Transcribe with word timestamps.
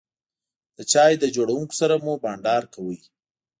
د 0.77 0.79
چای 0.91 1.13
له 1.21 1.27
جوړونکي 1.35 1.75
سره 1.81 1.95
مو 2.03 2.13
بانډار 2.23 2.63
کاوه. 2.73 2.95